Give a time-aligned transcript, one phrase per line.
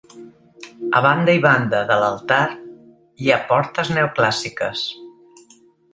[0.99, 2.41] A banda i banda de l'altar
[3.25, 4.87] hi ha portes neoclàssiques.